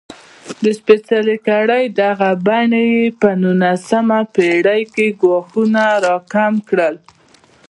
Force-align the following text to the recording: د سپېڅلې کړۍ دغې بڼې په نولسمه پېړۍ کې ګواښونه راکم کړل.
د 0.63 0.65
سپېڅلې 0.79 1.37
کړۍ 1.47 1.83
دغې 1.99 2.31
بڼې 2.45 2.87
په 3.19 3.29
نولسمه 3.41 4.19
پېړۍ 4.35 4.83
کې 4.93 5.07
ګواښونه 5.21 5.83
راکم 6.05 6.53
کړل. 6.69 6.95